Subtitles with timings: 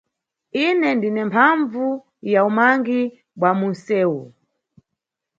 [0.65, 1.85] Ine ndine mphambvu
[2.31, 3.01] ya umangi
[3.37, 4.21] bwa munʼsewu.